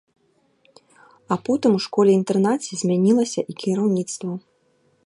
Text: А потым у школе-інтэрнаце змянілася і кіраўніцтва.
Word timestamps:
А 1.35 1.37
потым 1.49 1.71
у 1.81 1.83
школе-інтэрнаце 1.87 2.71
змянілася 2.81 3.41
і 3.55 3.57
кіраўніцтва. 3.67 4.33